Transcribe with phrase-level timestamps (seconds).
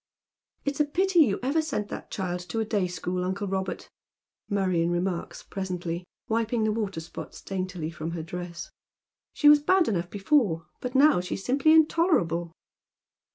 [0.65, 3.89] "It's a pity you ever sent that child to a day school, uncle llobert,"
[4.49, 8.71] Marion reniarlcs presently, wiping the waterspots daintily from her dress."
[9.35, 12.51] She was bad enough before, but now she is simply intolerable."